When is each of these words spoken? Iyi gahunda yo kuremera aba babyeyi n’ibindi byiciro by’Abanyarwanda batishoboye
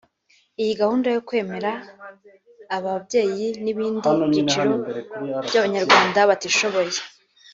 Iyi 0.61 0.73
gahunda 0.81 1.07
yo 1.15 1.21
kuremera 1.27 1.71
aba 2.75 2.83
babyeyi 2.95 3.47
n’ibindi 3.63 4.07
byiciro 4.31 4.73
by’Abanyarwanda 5.47 6.19
batishoboye 6.29 6.99